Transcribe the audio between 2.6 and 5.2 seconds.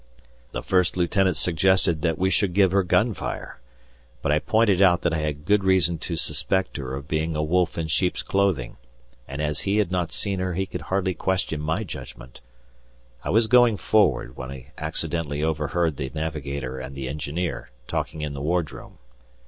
her gunfire, but I pointed out that I